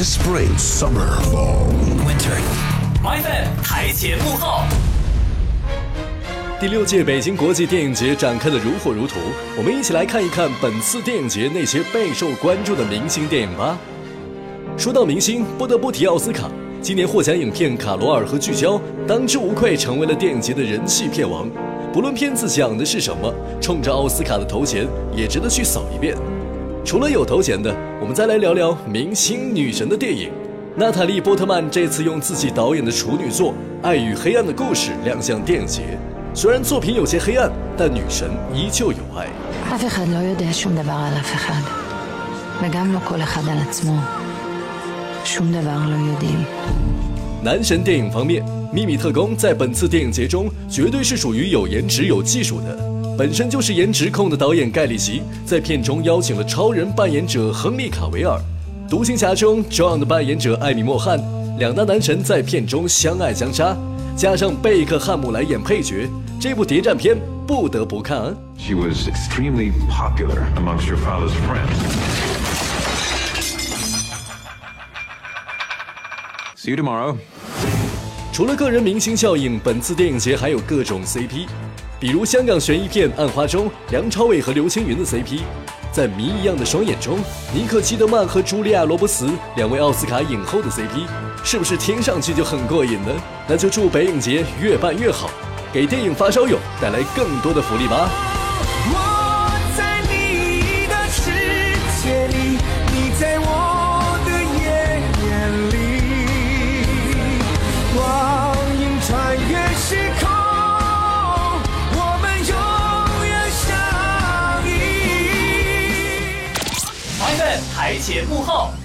[0.00, 1.66] This spring, summer, fall.
[2.06, 2.34] Winter.
[3.02, 4.62] My fan 台前幕后。
[6.58, 9.16] 第六届北京国际电影节展开的如火如荼，
[9.58, 13.78] 我们一起来看一看本次电影节那些备受关注的明星电影吧。
[14.74, 16.50] 说到明星，不得不提奥斯卡。
[16.80, 21.46] 今年获奖影片《卡罗尔》和《聚焦》当之无愧成为了电影节的人气片王。
[21.92, 23.30] 不论片子讲的是什么，
[23.60, 26.16] 冲着奥斯卡的头衔也值得去扫一遍。
[26.84, 30.30] 除了有头衔的，我们再来聊聊明星女神的电影。
[30.74, 33.52] 娜塔莉·波特曼这次用自己导演的处女作
[33.82, 35.82] 《爱与黑暗的故事》亮相电影节。
[36.34, 39.28] 虽然作品有些黑暗，但女神依旧有爱。
[47.42, 52.78] 男神电影方面，《秘密特工》在本次电影节中绝对是属于有颜值、有技术的。
[53.20, 58.40] 本身就是颜值控的导演盖里奇，在片中邀请了超人扮演者亨利·卡维尔，
[58.90, 61.20] 《独行侠》中 John 的扮演者艾米·莫汉，
[61.58, 63.76] 两大男神在片中相爱相杀，
[64.16, 66.08] 加上贝克汉姆来演配角。
[66.40, 67.14] 这部谍战片
[67.46, 71.76] 不得不看啊！She was extremely popular amongst your father's friends.
[76.56, 77.18] See you tomorrow.
[78.32, 81.48] 除了个人明星效应，本次电影节还有各种 CP，
[81.98, 85.40] 比如香港悬疑片《暗花》中梁朝伟和刘青云的 CP，
[85.92, 87.18] 在《谜一样的双眼》中
[87.52, 91.08] 尼可基德曼和茱莉亚罗伯茨两位奥斯卡影后的 CP，
[91.42, 93.08] 是不是听上去就很过瘾呢？
[93.48, 95.28] 那就祝北影节越办越好。
[95.72, 98.08] 给电影发烧友带来更多的福利吧！
[117.36, 117.50] 相依。
[117.50, 118.79] My 台前幕后。